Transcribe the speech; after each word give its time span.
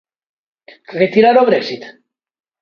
Retirar 0.99 1.35
o 1.41 1.47
Brexit? 1.49 1.83